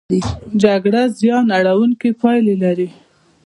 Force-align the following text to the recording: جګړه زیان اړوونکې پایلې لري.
جګړه 0.63 1.01
زیان 1.19 1.45
اړوونکې 1.57 2.09
پایلې 2.21 2.55
لري. 2.63 2.89